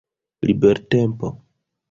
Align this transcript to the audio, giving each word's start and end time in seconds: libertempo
libertempo 0.47 1.27